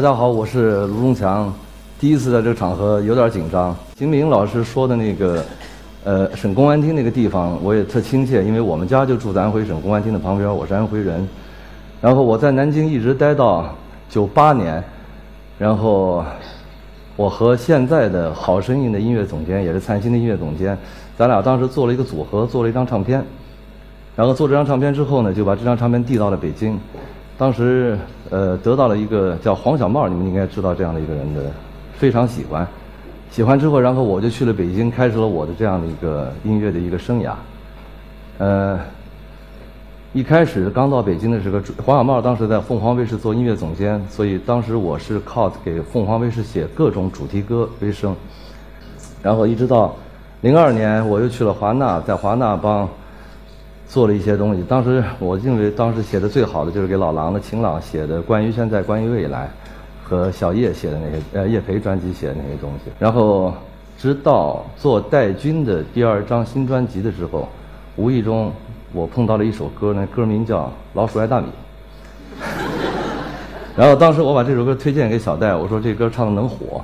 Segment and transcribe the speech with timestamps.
[0.00, 1.52] 大家好，我是卢中强。
[1.98, 3.76] 第一次在这个场合有点紧张。
[3.94, 5.44] 金明老师说的那个，
[6.04, 11.28] 呃，省公安厅那个地方，我也特亲切，因为我们家就住在安徽省公安厅的旁边，我是安徽人。
[12.00, 13.76] 然后我在南京一直待到
[14.08, 14.82] 九八年，
[15.58, 16.24] 然后
[17.14, 20.78] 我和现在的好声音的音乐总监，也是灿星的音乐总监，
[21.14, 23.22] 咱俩当时做了一个组合，做了一张唱片。
[24.16, 26.80] 然后做这张唱片之后呢，就把这张唱片递到了北京。
[27.36, 27.98] 当时
[28.30, 31.42] 呃得到了一个叫黄小茂，你们应该知道这样的一个人的，
[31.98, 32.66] 非常喜欢。
[33.30, 37.32] 喜欢之后，然后我就去了北京，开始了我的这样的一个音乐的一个生涯。
[38.38, 38.80] 呃，
[40.12, 48.14] 一开始刚到北京的时候，黄小茂当时在凤凰卫视做音乐总监，所以当时我是靠给凤凰卫视写各种主题歌为生。
[49.22, 49.94] 然后一直到
[50.40, 52.88] 零二年，我又去了华纳，在华纳帮。
[53.90, 59.50] 做了一些东西，当时我认为当时写的最好的就是给老狼的晴朗写的关于现在关于未来，
[60.04, 62.92] 和小叶写的那些呃叶培专辑写的那些东西。
[63.00, 63.52] 然后
[63.98, 67.48] 直到做戴军的第二张新专辑的时候，
[67.96, 68.52] 无意中
[68.92, 70.62] 我碰到了一首歌，那歌名叫
[70.94, 71.48] 《老鼠爱大米》。
[73.76, 76.80] 然后当时我把这首歌推荐给小戴，我说这歌唱的能火，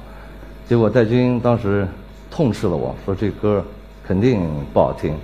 [0.68, 1.86] 结果戴军当时
[2.32, 3.64] 痛斥了我说这歌
[4.04, 5.14] 肯定不好听。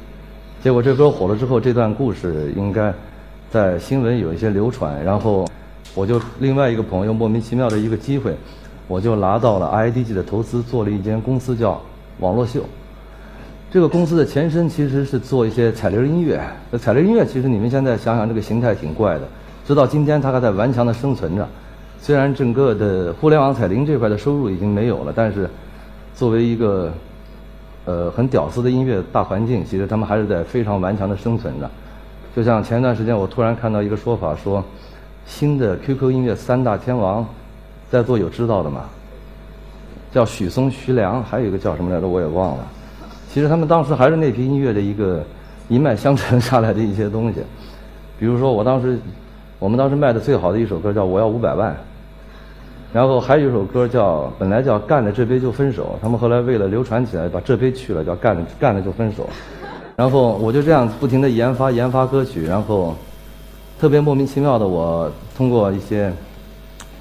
[0.62, 2.94] 结果这歌火了之后，这段故事应该
[3.50, 5.04] 在新闻有一些流传。
[5.04, 5.44] 然后
[5.92, 8.36] 我就另外一个朋友莫名其妙的一个机会，
[8.86, 11.82] 我就拿到了 IDG 的投资，做了一间公司叫
[12.20, 12.60] 网络秀。
[13.72, 16.40] 这个公司的前身其实是做一些彩铃音乐。
[16.78, 19.22] 彩铃音乐其实你们现在想想，这个形态挺怪的。
[19.66, 21.44] 直到今天，它还在顽强的生存着。
[22.00, 25.50] 虽然整个的互联网彩铃这块的收入已经没有了，但是
[26.14, 26.92] 作为一个。
[27.84, 31.70] 呃，很屌丝的音乐大环境，其实他们还是在非常顽强的生存着。
[32.34, 34.64] 就像前段时间，我突然看到一个说法，说
[35.26, 37.26] 新的 QQ 音乐三大天王，
[37.90, 38.84] 在座有知道的吗？
[40.12, 42.66] 叫许嵩、徐良，还有一个叫什么来着，我也忘了。
[43.28, 45.24] 其实他们当时还是那批音乐的一个
[45.68, 47.42] 一脉相承下来的一些东西。
[48.18, 48.98] 比如说，我当时
[49.58, 51.72] 我们当时卖的最好的一首歌叫《我要五百万》。
[52.92, 59.26] 然后还有一首歌叫本来叫干了这杯就分手，他们后来为了流传起来，把这杯去了，叫干了干了就分手。
[59.96, 62.94] 然后我就这样不停的研发研发歌曲，然后
[63.80, 66.12] 特别莫名其妙的，我通过一些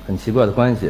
[0.07, 0.90] 很奇怪的关系，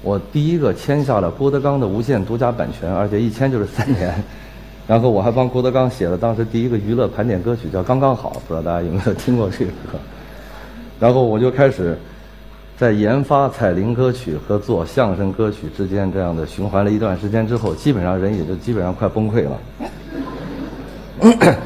[0.00, 4.14] 我第一个签下了郭德纲的无限独家版权，而且一签就是三年。
[4.88, 9.98] 然后我还帮郭德纲写了当时第一个娱乐盘点歌曲，叫《刚刚好》，不知道大家有没有听过这个歌。
[10.98, 11.98] 然后我就开始。
[12.76, 19.60] 在研发彩铃歌曲和做相声歌曲之间这样的循环了一段时间之后，基本上人也就基本上快崩溃了。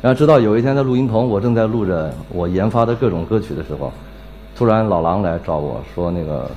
[0.00, 3.92] 然后直到有一天在录音棚，我正在录着我研发的各种歌曲的时候，
[4.56, 6.50] 突然老狼来找我说：“那个，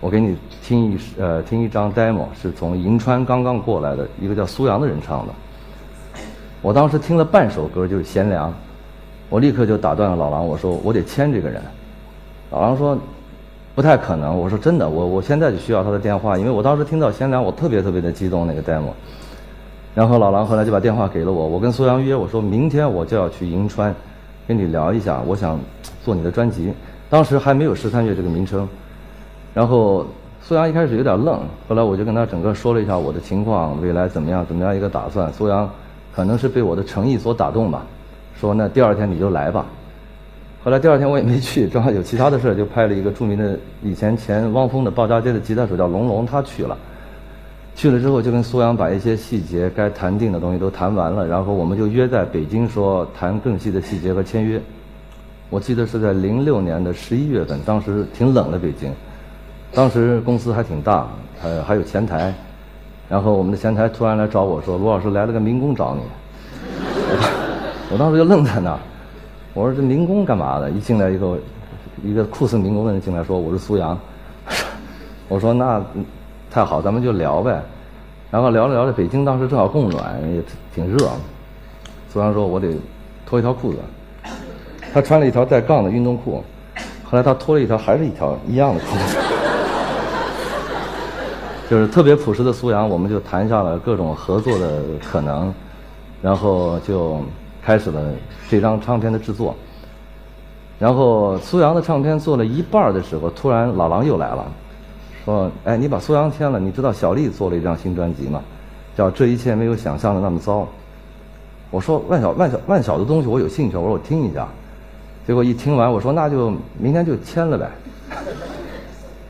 [0.00, 5.32] 我给你听一呃听一张 demo，是从银川刚刚过来的一个叫苏阳的人唱的。”
[6.60, 8.52] 我当时听了半首歌就是贤良，
[9.28, 11.62] 我立刻就打断了老狼，我说：“我得签这个人。”
[12.50, 12.98] 老狼说。
[13.74, 18.90] 不太可能，我说真的，我我现在就需要他的电话，因为我当时听到贤良，我特别特别的激动那个 demo。
[19.94, 23.94] 然后老狼后来就把电话给了我，我跟苏阳约，我说明天我就要去银川，
[24.46, 25.58] 跟你聊一下，我想
[26.04, 26.72] 做你的专辑。
[27.10, 28.68] 当时还没有十三月这个名称。
[29.52, 30.06] 然后
[30.40, 35.32] 苏阳一开始有点愣，后来我就跟他整个说了一下我的情况，未来怎么样怎么样一个打算。
[35.32, 35.68] 苏阳
[36.14, 37.84] 可能是被我的诚意所打动吧，
[38.38, 39.66] 说那第二天你就来吧。
[40.64, 46.74] 后来第二天我也没去，正好有其他的事就派了一个著名的以前前汪峰的鲍家街的吉他手叫龙龙，他去了。
[47.76, 54.58] 去了之后就跟苏阳把一些细节该谈定的东西都谈完了，然后我们就约在北京说谈更细的细节和签约。
[55.50, 58.90] 我记得是在零六年的十一月份，当时挺冷的北京，
[59.74, 61.06] 当时公司还挺大，
[61.42, 62.32] 还还有前台，
[63.06, 66.00] 然后我们的前台突然来找我说：“罗老师来了个民工找你。
[67.92, 68.78] ”我当时就愣在那儿。
[69.54, 70.68] 我说这民工干嘛的？
[70.70, 71.38] 一进来以后，
[72.02, 73.96] 一个酷似民工的人进来说：“我是苏阳。
[75.28, 75.80] ”我说那
[76.50, 77.62] 太好，咱们就聊呗。
[78.32, 80.42] 然后聊着聊着，北京当时正好供暖，也
[80.74, 81.08] 挺热。
[82.12, 82.76] 苏阳说：“我得
[83.24, 83.78] 脱一条裤子。”
[84.92, 86.42] 他穿了一条带杠的运动裤，
[87.04, 89.18] 后来他脱了一条还是一条一样的裤子。
[91.70, 95.54] 就是特别朴实的苏阳，我们就谈下了各种合作的可能，
[96.20, 97.20] 然后就。
[97.64, 98.00] 开始了
[98.48, 99.54] 这张唱片的制作，
[100.78, 104.46] 然后苏阳的唱片做了一半的时候，突然老狼又来了，
[105.24, 108.42] 说：“哎，你把苏阳签了，你知道小丽做了一张新专辑吗？
[108.94, 110.60] 叫《这一切没有想象的那么糟》。”
[111.70, 114.46] 我说：“万小万小万小的东西，我有兴趣。”我说：“我听一下。”
[115.26, 117.70] 结果一听完，我说：“那就明天就签了呗。”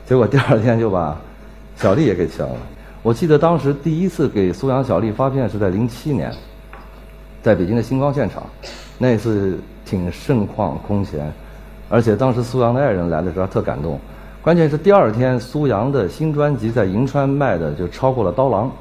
[0.05, 1.17] 结果第二天就把
[1.77, 2.55] 小丽也给签了。
[3.01, 6.31] 我记得当时第一次给苏阳、小丽发片是在零七年，
[7.45, 8.41] 在北京的星光现场，
[8.97, 11.31] 那一次挺盛况空前，
[11.89, 13.99] 而且当时苏阳的爱人来的时候特感动。
[14.41, 18.71] 关键是第二天苏阳的新专辑在银川卖的就超过了刀郎，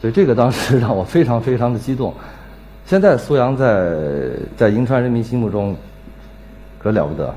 [0.00, 2.14] 所以这个当时 让我非常非常的激动。
[2.86, 3.92] 现在苏阳在
[4.56, 5.76] 在银川人民心目中
[6.78, 7.34] 可了不得。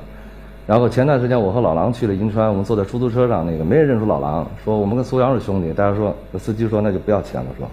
[0.66, 5.74] 然后前段时间我和老狼去了银川，我们坐在出租车上，那个没人认出老狼，说我们跟苏阳是兄弟。
[5.74, 7.68] 大家说，司机说那就不要钱了，是吧？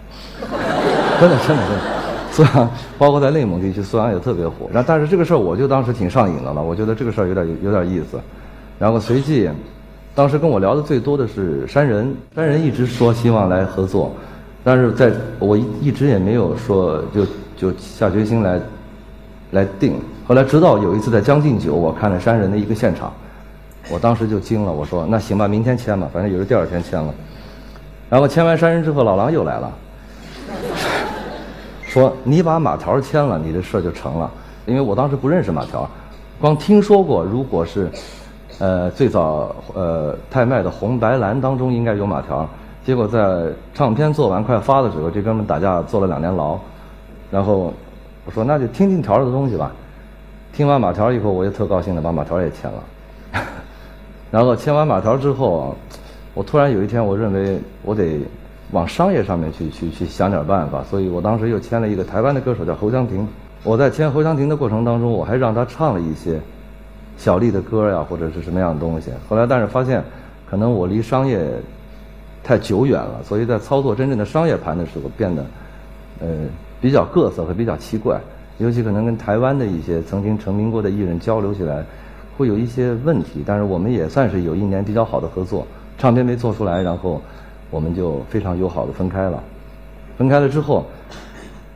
[1.21, 1.81] 真的真的真的，
[2.38, 4.68] 苏阳包括在内蒙地区，苏阳也特别火。
[4.74, 8.20] 然后但是这个事儿我就当时挺上瘾的了，我觉得这个事儿有点有点意思。
[8.78, 9.50] 然后随即，
[10.14, 14.12] 当时跟我聊的最多的是山人，山人一直说希望来合作，
[14.66, 18.60] 但是在我一一直也没有说就就下决心来
[19.52, 19.98] 来定。
[20.28, 23.14] 后来直到有一次在《将进酒》，我看了山人的一个现场，
[23.90, 24.74] 我当时就惊了。
[24.74, 27.14] 我说：“那行吧，明天签吧，反正也是第二天签了。”
[28.10, 29.72] 然后签完山人之后，老狼又来了，
[31.95, 34.30] 说：“你把马条签了，你这事儿就成了。”
[34.68, 35.89] 因为我当时不认识马条，
[36.42, 37.89] 光听说过，如果是
[38.59, 42.45] 呃最早呃泰麦的红白蓝当中应该有马条，
[42.86, 46.59] 结果在唱片做完快发的时候，这哥们打架坐了两年牢。
[47.31, 47.71] 然后
[48.25, 49.71] 我说：“那就听听条的东西吧。”
[50.51, 53.42] 听完马条以后，我就特高兴的把马条也签了。
[54.31, 55.74] 然后签完马条之后，
[56.33, 58.19] 我突然有一天，我认为我得
[58.72, 63.28] 往商业上面去去去想点办法，所以我当时又签了一个台湾的歌手叫侯湘婷。
[63.64, 66.40] 我在签侯湘婷的过程当中，我还让她唱了一些
[67.18, 69.12] 小丽的歌呀，或者是什么样的东西。
[69.28, 70.04] 后来但是发现，
[70.50, 71.48] 可能我离商业
[72.44, 75.46] 太久远了，所以在操作真正的商业盘的时候，变得
[76.20, 76.28] 呃
[76.80, 78.20] 比较各色和比较奇怪。
[78.58, 81.84] 尤其可能跟台湾的一些曾经成名过的艺人交流起来，
[82.38, 83.44] 会有一些问题。
[83.46, 85.66] 但是我们也算是有一年比较好的合作，
[85.98, 87.22] 唱片没做出来，然后
[87.75, 89.44] 我们就非常友好的分开了。
[90.18, 90.86] 分开了之后，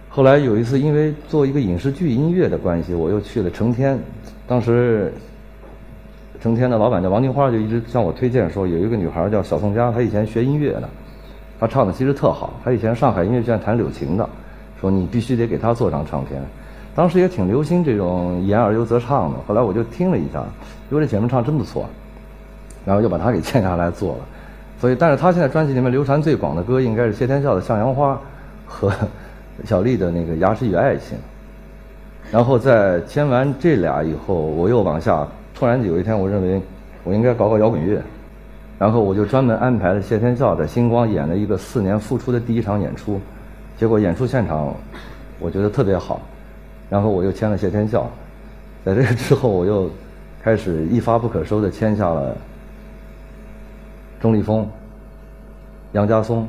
[0.07, 3.99] 后来有一次因为做一个影视剧音乐的关系，我又去了成天。
[4.47, 5.13] 当时
[6.39, 10.87] 成天的老板叫王金花，就一直向我推荐说有一个女孩叫小宋佳，她以前学音乐的，
[11.59, 12.53] 她唱的其实特好。
[12.63, 14.29] 她以前上海音乐学院弹柳琴的，
[14.79, 16.41] 说你必须得给她做张唱片。
[16.95, 20.41] 当时也挺流行这种言而优则唱的，后来我就听了一下，
[20.89, 21.89] 因为这姐妹唱真不错，
[22.85, 24.19] 然后就把她给签下来做了。
[24.79, 28.13] 所以，但是他现在专辑里面流传最广的歌应该是谢天笑的《向阳花》
[28.65, 28.91] 和
[29.65, 31.17] 小丽的那个《牙齿与爱情》。
[32.31, 36.61] 然后在签完这俩以后，我又往下，突然有一天我认为
[37.03, 38.01] 我应该搞搞摇滚乐，
[38.77, 43.19] 然后我就专门安排了谢天笑在星光演了一个四年复出的第一场演出，
[43.77, 44.73] 结果演出现场
[45.39, 46.21] 我觉得特别好。
[46.89, 48.09] 然后我又签了谢天笑，
[48.85, 49.89] 在这个之后，我又
[50.41, 52.37] 开始一发不可收的签下了
[54.19, 54.67] 钟立风、
[55.93, 56.47] 杨家松、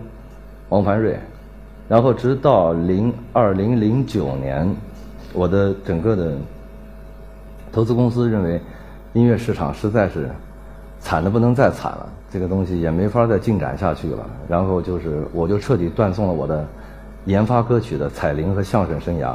[0.68, 1.18] 王凡瑞，
[1.88, 4.68] 然后直到零二零零九年，
[5.32, 6.32] 我的整个的
[7.72, 8.60] 投资公司认为
[9.12, 10.28] 音乐市场实在是
[10.98, 16.66] 惨的不能再惨了，这个东西也没法再进展下去了，然后就是我就彻底断送了我的
[17.26, 19.34] 研发歌曲的彩铃和相声生涯。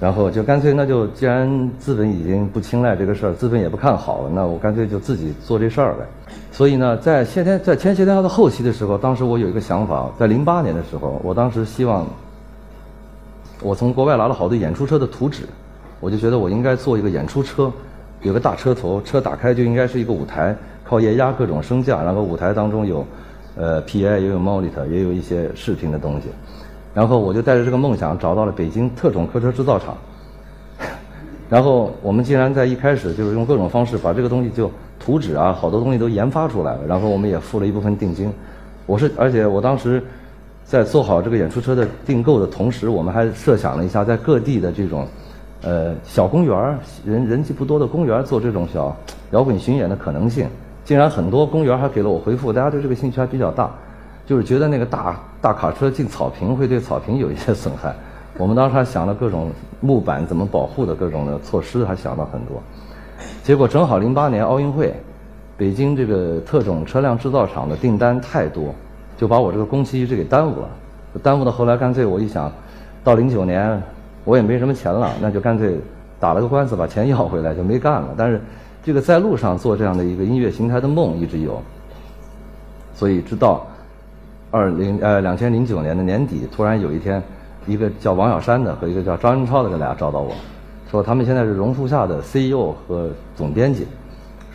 [0.00, 6.04] 然后就干脆，那就既然资本已经不青睐这个事儿，资本也不看好了，那我干脆就自己做这事儿呗。
[6.50, 12.06] 所以呢，在谢天在签谢天笑的后期的时候，当时我有一个想法，在零八年的时候，我当时希望，
[13.62, 15.44] 我从国外拿了好多演出车的图纸，
[16.00, 17.72] 我就觉得我应该做一个演出车，
[18.22, 23.06] 有个大车头，车打开就应该是一个舞台，靠液压各种升降，然后舞台当中有，
[23.56, 26.28] 呃，PA 也有 monitor，也有一些视频的东西。
[26.94, 29.96] 然后我就带着这个梦想找到了北京特种客车制造厂，
[31.50, 34.70] 然后我们竟然在一开始就是用各种方式把这个东西就
[35.00, 38.32] 图纸啊好多东西都研发出来了，然后我们也付了一部分定金。
[38.86, 40.02] 我是而且我当时
[40.64, 45.06] 在做好这个演出车的订购的同时，我们还设想了一下在各地的这种
[45.62, 48.96] 呃小公园人人气不多的公园做这种小
[49.32, 50.46] 摇滚巡演的可能性。
[50.84, 53.72] 竟然很多公园还给了我回复，大家对这个兴趣还比较大。
[54.26, 57.94] 就是觉得那个大大卡车进草坪会对草坪有一些损害，
[58.38, 59.50] 我们当时还想了各种
[59.80, 62.62] 木板怎么保护的各种的措施，还想了很多。
[63.42, 64.94] 结果正好零八年奥运会，
[65.58, 68.74] 北京这个特种车辆制造厂的订单太多，
[69.18, 70.68] 就把我这个工期一直给耽误了。
[71.22, 72.50] 耽误到后来，干脆我一想，
[73.04, 73.80] 到零九年
[74.24, 75.78] 我也没什么钱了，那就干脆
[76.18, 78.08] 打了个官司把钱要回来，就没干了。
[78.16, 78.40] 但是
[78.82, 81.62] 这个在路上做这样的一个音乐形态的梦一直有，
[82.94, 83.66] 所以直到。
[84.54, 87.20] 二零呃两千零九年的年底，突然有一天，
[87.66, 90.30] 一个叫王小山的和一个叫张仁超的，这俩找到我，
[90.88, 93.84] 说他们现在是榕树下的 CEO 和总编辑，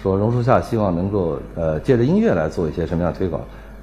[0.01, 3.41] 说榕树下希望能够呃借着音乐来做一些什么样的推广。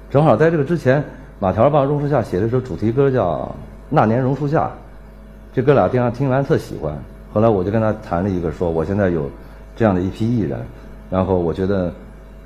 [0.09, 1.03] 正好在这个之前，
[1.37, 3.35] 马条帮榕树下写了一首主题歌叫
[3.87, 4.65] 《那年榕树下》，
[5.53, 6.97] 这哥俩听听完特喜欢。
[7.31, 9.29] 后来我就跟他谈了一个，说我现在有
[9.75, 10.59] 这样的一批艺人，
[11.11, 11.93] 然后我觉得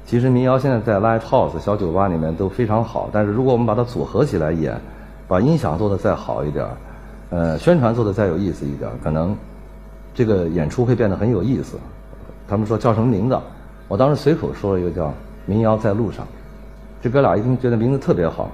[0.05, 4.79] 其实民谣现在在 live house 小酒吧里面都非常好，但是如果我们把它组合起来演，
[5.27, 6.67] 把音响做得再好一点，
[7.29, 9.36] 呃，宣传做得再有意思一点，可能
[10.13, 11.77] 这个演出会变得很有意思。
[12.48, 13.39] 他们说叫什么名字？
[13.88, 15.05] 我当时随口说了一个叫
[15.46, 16.25] 《民谣在路上》，
[17.01, 18.51] 这哥俩一听觉得名字特别好，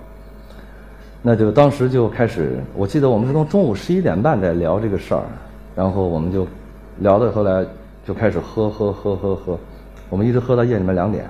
[1.23, 2.59] 那就当时就开始。
[2.75, 5.23] 我记得我们是从中午十一点半在聊这个事儿，
[5.75, 6.45] 然后我们就
[6.99, 7.65] 聊到后来
[8.05, 9.57] 就开始喝喝喝喝喝，
[10.09, 11.25] 我们一直喝到夜里面两点，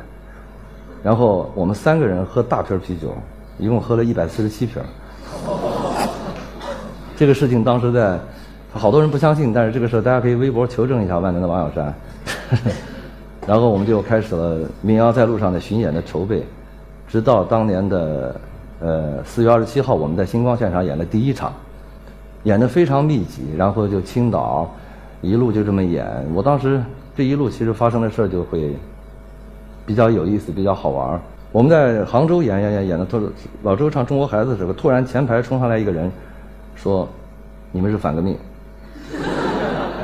[1.03, 3.13] 然后我们三个人喝大瓶啤酒，
[3.57, 4.81] 一共喝了一百四十七瓶。
[7.15, 8.19] 这个事情当时在，
[8.71, 11.93] 好多人不相信，但是这个事儿大家可以微博求证一下万能的王小山。
[13.47, 16.43] 然后我们就开始了《民谣在路上》的巡演的筹备，
[17.07, 18.35] 直到当年的
[18.79, 21.51] 呃四月二十七号，我们在星光现场演了第一场，
[22.43, 24.69] 演的非常密集，然后就青岛，
[25.21, 26.05] 一路就这么演。
[26.33, 26.83] 我当时
[27.17, 28.75] 这一路其实发生的事儿就会
[29.87, 31.19] 比较有意思，比较好玩儿。
[31.51, 33.19] 我们在杭州演演演演的，突
[33.63, 36.11] 老周唱《中国孩子》的时候，突然前排冲上来一个人，
[36.75, 37.09] 说
[37.73, 38.37] ：“你们是反革命，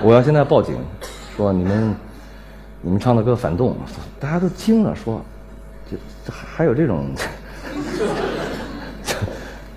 [0.01, 0.75] 我要现在报警，
[1.37, 1.95] 说你们。”
[2.85, 3.73] 你们唱的歌反动，
[4.19, 5.21] 大家都惊了，说，
[5.89, 7.05] 这这还有这种，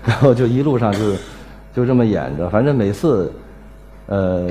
[0.03, 0.99] 然后就一路上就
[1.73, 3.31] 就这么演着，反正每次，
[4.07, 4.49] 呃，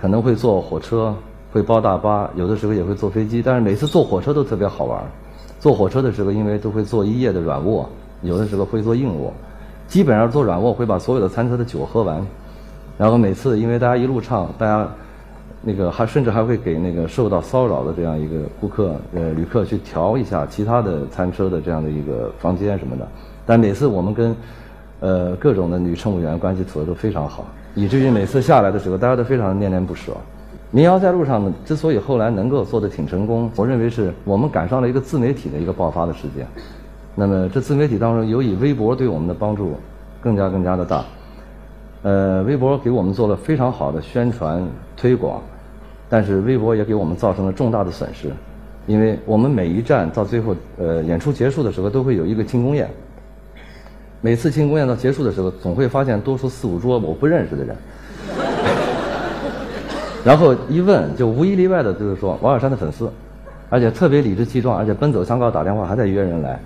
[0.00, 1.14] 可能会坐火车，
[1.52, 5.02] 会包大巴，有的时候也会坐飞机，但是每次坐火车都特别好玩。
[5.60, 7.88] 坐火车的时候，因为都会坐一夜的软卧，
[8.22, 9.32] 有的时候会坐硬卧，
[9.88, 12.24] 基本上坐软卧会把所有的餐车的酒喝完，
[12.98, 14.88] 然后每次因为大家一路唱，大家。
[15.62, 23.08] 那个还甚至还会给那个受到骚扰的这样一个顾客呃旅客去调一下其他的餐车的这样的一个房间什么的，
[23.44, 24.36] 但每次我们跟
[25.00, 30.12] 呃各种的女乘务员关系处的都非常好，以至于每次下来的时候大家都非常的恋恋不舍。
[30.76, 36.46] 民谣在路上呢，之所以后来能够做得挺成功，我认为是我们赶上了一个自媒体的一个爆发的时间。
[37.14, 39.72] 那么这自媒体当中，尤以微博对我们的帮助
[40.20, 41.02] 更加更加的大。
[42.02, 44.62] 呃，微博给我们做了非常好的宣传
[44.98, 45.40] 推广，
[46.10, 48.30] 但是微博也给我们造成了重大的损失，
[48.86, 52.86] 因为我们每一站到最后，呃，演出结束的时候都会有一个庆功宴，
[54.20, 57.74] 每次庆功宴到结束的时候，总会发现多出四五桌我不认识的人，
[60.26, 63.08] 然后一问就无一例外的就是说王小山的粉丝，
[63.70, 66.58] 而且特别理直气壮，而且奔走相告打电话还在约人来，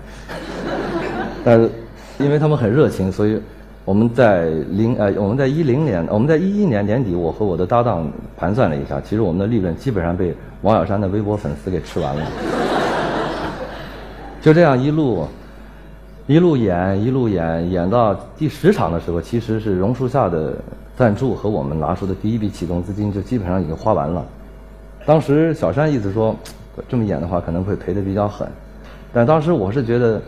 [1.45, 1.69] 但
[2.17, 3.39] 因为他们很热情，所以。
[3.83, 12.21] 我们在零呃，我们在一零年，我们在一一年年底，我和我的搭档盘算了一下，其实我们的利润基本上被王小山的微博粉丝给吃完了。
[14.39, 15.25] 就这样一路
[16.27, 20.53] 一路演，一路演，演到第十场的时候，其实是榕树下的
[21.01, 24.23] 赞助和我们拿出的第一笔启动资金就基本上已经花完了。
[25.03, 26.35] 当时小山意思说，
[26.87, 28.47] 这么演的话可能会赔的比较狠，
[29.11, 30.21] 但当时我是觉得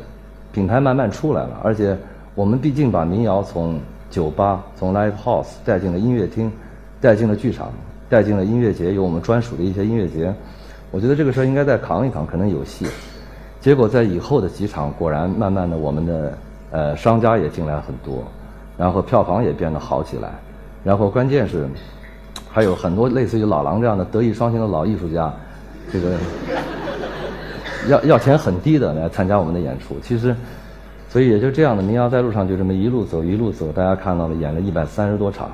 [0.52, 1.96] 品牌慢慢出来了，而且。
[2.36, 6.52] 我们毕竟把民谣从酒吧、从 live house 带进了音乐厅，
[7.00, 7.72] 带进了剧场，
[8.10, 10.34] 带进了音乐节，有我们专属的一些音乐节。
[10.90, 12.88] 我觉得这个事儿应该再扛一扛，可能有戏。
[13.62, 16.36] 结果在以后的几场，果然慢慢的，我们的
[16.72, 18.24] 呃商家也进来很多，
[18.80, 20.32] 然后票房也变得好起来，
[20.84, 21.68] 然后关键是
[22.52, 25.34] 还有很多类似于老狼这样的德艺双馨的老艺术家，
[25.92, 26.18] 这个
[27.88, 29.96] 要要钱很低的来参加我们的演出。
[30.02, 30.36] 其实。
[31.10, 35.48] 所以也就这样的，民谣在路上就这么一路走一路走，大家看到了演了一百三十多场，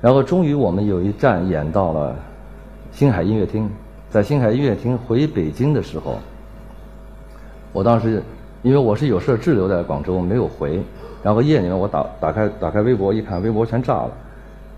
[0.00, 2.16] 然后终于我们有一站演到了
[2.92, 3.68] 星海音乐厅，
[4.08, 6.16] 在星海音乐厅回北京的时候，
[7.74, 8.22] 我当时
[8.62, 10.80] 因为我是有事滞留在广州没有回，
[11.22, 14.10] 然后夜里面我打打开打开微博一看，微博全炸了，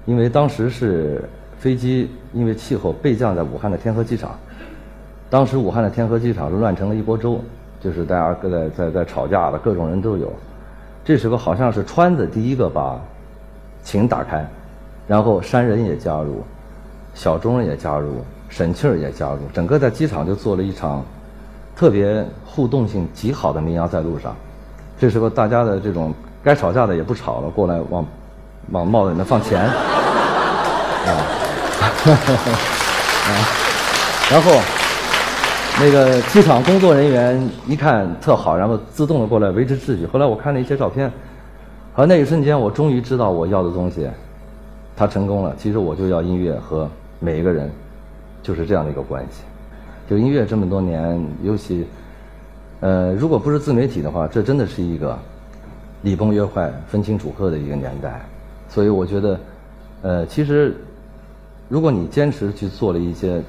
[0.08, 1.22] 因为当时是
[1.58, 4.30] 飞机因为气候备降在武汉的天河机场，
[5.28, 7.38] 当时武汉的天河机场是乱成了一锅粥。
[7.80, 10.32] 就是大家各在在在吵架的各种人都有，
[11.04, 13.00] 这时候好像是川子第一个把
[13.84, 14.44] 琴打开，
[15.06, 16.42] 然后山人也加入，
[17.14, 18.16] 小钟也加入，
[18.48, 21.04] 沈庆也加入，整个在机场就做了一场
[21.76, 24.34] 特别互动性极好的民谣在路上。
[24.98, 26.12] 这时候大家的这种
[26.42, 28.04] 该吵架的也不吵了，过来往
[28.70, 29.72] 往帽子里面放钱，啊，
[34.30, 34.52] 然后。
[35.80, 40.04] 那个机场工作人员一看特好，然后自动的过来维持秩序。
[40.12, 41.08] 后来我看了一些照片，
[41.94, 44.08] 和那一瞬间，我终于知道我要的东西，
[44.96, 45.54] 他成功了。
[45.56, 47.70] 其实我就要音乐和每一个人，
[48.42, 49.42] 就是这样的一个关系。
[50.10, 51.86] 就音乐这么多年，尤其，
[52.80, 55.16] 呃，如果不是自媒体的话，这真的是一个
[56.02, 58.20] 礼崩乐坏、分清主客的一个年代。
[58.68, 59.40] 所以我觉得，
[60.02, 60.76] 呃，其实
[61.68, 63.42] 如果你坚持去做了一些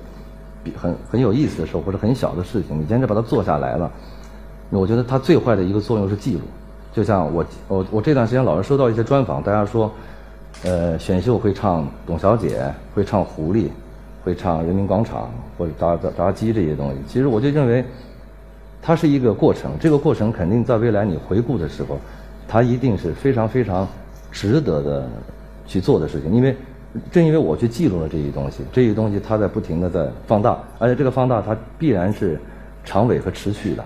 [0.75, 3.91] 很很有意思的事或者很小的事情，你坚持把它做下来了，
[4.69, 6.41] 我觉得它最坏的一个作用是记录。
[6.93, 9.91] 就像我我我这段时间老是收到一些专访，大家说，
[10.63, 12.61] 呃，选秀会唱《董小姐》，
[12.95, 13.65] 会唱《狐狸》。
[14.21, 15.23] 会唱《人民广场》
[15.57, 17.83] 或者炸炸炸鸡这些东西，其实我就认为，
[18.81, 19.71] 它是一个过程。
[19.79, 21.97] 这个过程肯定在未来你回顾的时候，
[22.45, 23.87] 它一定是非常非常
[24.39, 25.03] 值得的
[25.67, 26.31] 去做的事情。
[26.31, 26.55] 因为
[27.11, 32.39] 正因为我去记录了这些东西，这些东西它在不停的在放大，而且这个放大它必然是
[32.85, 33.83] 长尾和持续的。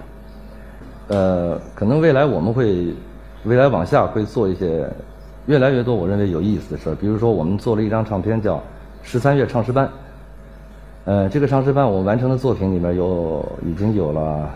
[1.08, 2.94] 呃，可能未来我们会
[3.46, 4.88] 未来往下会做一些
[5.48, 8.58] 越来越多我认为有意思的事儿，比如说我们做了一张唱片叫
[9.02, 9.88] 《十三月唱诗班》。
[11.06, 14.50] 呃，这个唱诗班我完成的作品里面有已经有了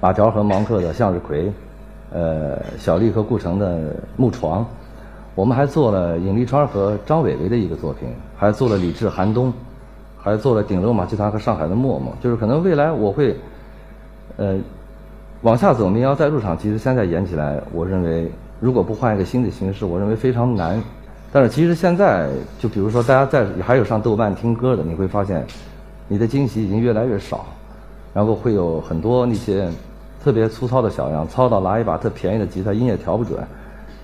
[0.00, 1.52] 马条和芒克的向日葵，
[2.10, 4.66] 呃，小丽和顾城的木床，
[5.34, 9.52] 我们还做了尹立川和张伟伟的一个作品，还做了李志寒冬，
[10.18, 12.14] 还做了顶楼马戏团和上海的默默。
[12.20, 13.34] 就是可能未来我会
[14.36, 14.58] 呃
[15.40, 20.80] 往下走，民谣再入场，其实现在演起来，我认为如果不换一个新的形式，我认为非常难。
[21.32, 25.42] 但是其实现在，就比如说大家在还有上豆瓣听歌的，你会发现，
[26.06, 27.46] 你的惊喜已经越来越少，
[28.12, 29.66] 然后会有很多那些
[30.22, 33.38] 特别粗糙的小样，糙到拿一把特便宜的吉他，音也调不准，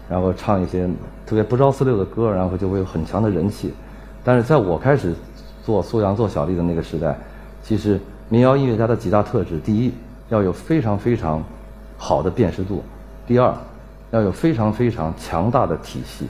[0.09, 0.89] 然后唱一些
[1.27, 3.73] 特别不着四六的歌，然后就会有很强的人气。
[4.25, 5.15] 但是在我开始
[5.65, 7.17] 做苏阳做小丽的那个时代，
[7.63, 9.93] 其实民谣音乐家的几大特质：第一，
[10.31, 11.43] 要有非常非常
[11.97, 12.83] 好的辨识度；
[13.27, 13.55] 第二，
[14.11, 16.27] 要有非常非常强大的体系。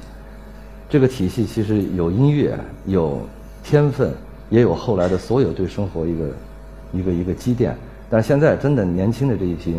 [0.89, 3.21] 这个体系其实有音乐，有
[3.63, 4.13] 天分，
[4.49, 6.25] 也有后来的所有对生活一个
[6.93, 7.77] 一个一个积淀。
[8.11, 9.79] 但现在真的年轻的这一批，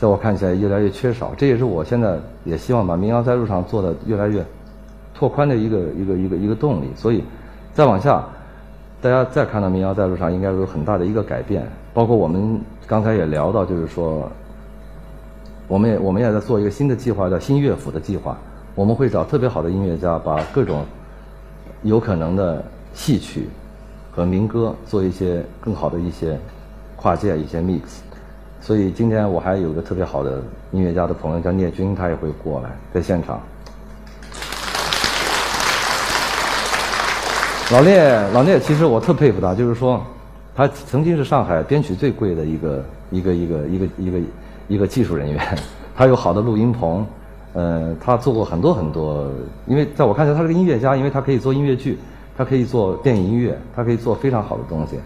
[0.00, 1.32] 在我看起来越来越缺少。
[1.36, 4.42] 这也是我现在也希望把民谣在路上做的越来越
[5.14, 6.86] 拓宽的一个一个一个一个动力。
[6.96, 7.22] 所以
[7.74, 8.24] 再往下，
[9.02, 11.68] 大家再看到民谣在路上，应该有很大的一个改变。
[11.92, 14.26] 包括我们刚才也聊到，就是说，
[15.68, 18.38] 我们也我们也在做一个新的计划，叫新乐府的计划。
[18.74, 20.82] 我们会找特别好的音乐家，把各种
[21.82, 23.50] 有可能的戏曲
[24.10, 26.38] 和民歌做一些更好的一些
[26.96, 27.80] 跨界一些 mix。
[28.60, 30.42] 所以今天我还有个特别好的
[30.72, 33.40] 音乐家的朋友叫聂军，他也会过来在现场。
[37.72, 40.02] 老聂，老聂，其实我特佩服他，就是说
[40.54, 44.18] 他曾经是上海编曲最贵的一个一个一个一个一个
[44.68, 45.58] 一个技术人员，
[45.96, 47.06] 他有好的录音棚。
[47.52, 49.28] 呃，他做过很多很多，
[49.66, 51.98] 因为在我看来，他是个音乐家，因为他可以做音乐剧，
[52.38, 55.00] 他可以做电影音乐，他可以做非常好的东西。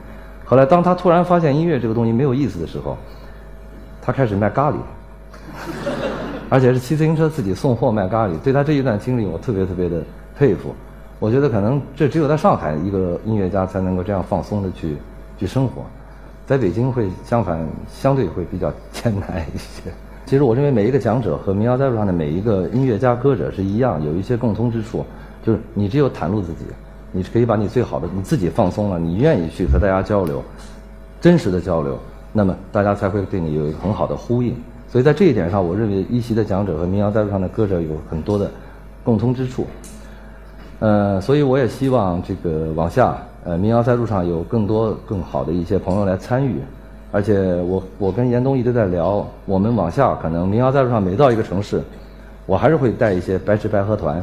[0.45, 2.99] 后来，当他突然发现音乐这个东西没有意思的时候，
[4.05, 4.75] 他开始卖咖喱，
[6.51, 8.39] 而且是骑自行车自己送货卖咖喱。
[8.41, 10.03] 对他这一段经历，我特别特别的
[10.37, 10.75] 佩服。
[11.19, 14.99] 我觉得可能这只有在上海一个音乐家才能够这样放松的去
[15.39, 15.83] 去生活，
[16.45, 19.91] 在北京会相反相对会比较艰难一些。
[20.27, 25.05] 其实我认为每一个讲者和民谣在路上的每一个音乐家、歌者是一样，有一些共通之处，
[25.43, 26.65] 就是你只有袒露自己，
[27.11, 30.43] 你可以把你最好的你自己放松了，你愿意去和大家交流，
[31.21, 31.99] 真实的交流，
[32.37, 34.55] 那么大家才会对你有一个很好的呼应。
[34.89, 38.51] 所以在这一点上，我认为一席的讲者和民谣在路上的歌者有很多的
[39.03, 39.67] 共通之处。
[40.81, 46.57] 呃，所以我也希望这个往下，呃，民谣在路上有更多更好的一些朋友来参与。
[47.13, 51.81] 而且我我跟严冬一直在聊，我们往下可能民谣在路上每到一个城市，
[52.45, 54.23] 我还是会带一些白吃白喝团，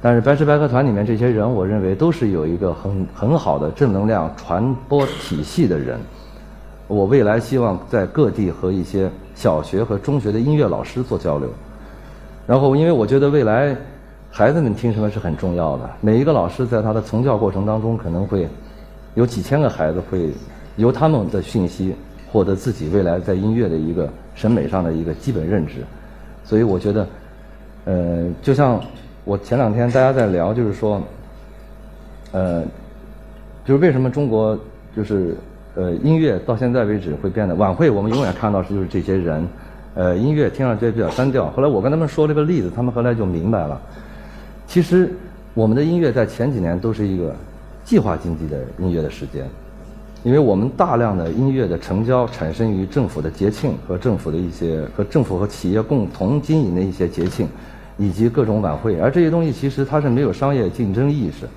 [0.00, 5.98] 但是白吃白喝团里面这些人，我认为都是有一个很很好的正能量传播体系的人。
[6.92, 11.48] 我未来希望在各地和一些小学和中学的音乐老师做交流，
[12.46, 13.74] 然后因为我觉得未来
[14.30, 18.46] 孩子们听什么是很重要的，每一个老师在他的从教过程当中可能会
[19.14, 20.30] 有几千个孩子会
[20.76, 21.94] 由他们的讯息。
[22.30, 25.84] 获得自己未来在音乐的一个审美上的一个基本认知，
[26.44, 27.06] 所以我觉得，
[27.84, 28.80] 呃，就像
[29.26, 30.98] 我前两天大家在聊，就是说，
[32.30, 32.64] 呃，
[33.66, 34.58] 就是为什么中国
[34.96, 35.36] 就是
[35.74, 39.48] 呃音乐到现在为止会变得晚会，我们永远看到是就是这些人，
[39.94, 41.50] 呃，音乐听上去比较单调。
[41.50, 43.80] 后来我跟他们说了个例子，他们后来就明白了，
[44.66, 45.12] 其实
[45.54, 47.34] 我们的音乐在前几年都是一个
[47.84, 49.44] 计划经济的音乐的时间。
[50.24, 57.48] 因为我们大量的音乐的成交产生于政府的节庆和政府的一些和政府和企业共同经营的一些节庆，
[57.98, 61.48] 以及各种晚会，而这些东西其实它是没有商业竞争意识，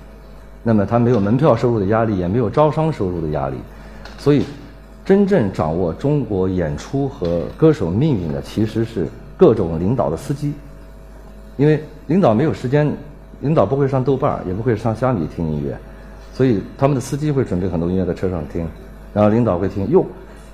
[0.64, 3.54] 那么它没有门票收入的压力，也没有招商收入的压力，
[4.26, 4.42] 所以
[5.04, 10.52] 真正掌握中国演出和歌手命运的，其实是各种领导的司机，
[11.56, 12.92] 因为领导没有时间，
[13.40, 15.78] 领导不会上豆瓣儿，也不会上虾米听音乐，
[16.34, 18.66] 所以他们的司机会准备很多音乐在车上听，
[19.14, 20.04] 然后领导会听，哟，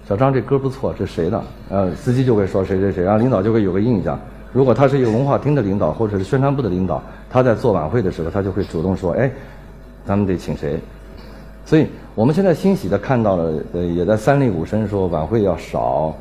[0.06, 1.42] 小张这歌不错，这谁的？
[1.70, 4.20] 呃，司机就会说谁谁谁，然后领导就会有个印象。
[4.52, 9.32] 如果他是一个文化厅的领导或者是宣传部的领导，他在做晚会的时候，他就会主动说，哎，
[10.04, 10.78] 咱们得请谁？
[11.72, 16.14] 所以我们现在欣喜的看到了，呃，也在三令五申说晚会要少，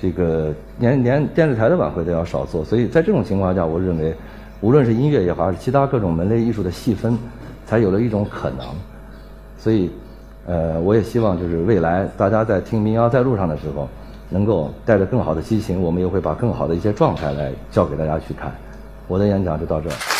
[0.00, 2.64] 这个连连电视台的晚会都要少做。
[2.64, 4.12] 所以在这种情况下，我认为，
[4.60, 7.16] 无论是音乐也好，还是其他各种门类艺术的细分，
[7.64, 8.66] 才有了一种可能。
[9.56, 9.92] 所以，
[10.44, 13.88] 呃，我也希望就是未来大家在听民谣在路上的时候，
[14.28, 18.52] 能够带着更好的激情，我们也会把更好的一些状态来教给大家去看。
[19.06, 20.15] 我的演讲就到这儿。